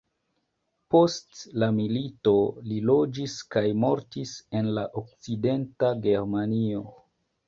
[0.93, 2.31] Post la milito
[2.69, 4.31] li loĝis kaj mortis
[4.61, 6.83] en la okcidenta Germanio.